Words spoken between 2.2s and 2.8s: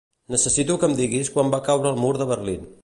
de Berlín.